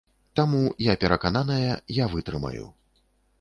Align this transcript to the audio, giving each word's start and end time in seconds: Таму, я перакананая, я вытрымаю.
Таму, 0.37 0.61
я 0.85 0.95
перакананая, 1.03 1.73
я 1.99 2.09
вытрымаю. 2.15 2.65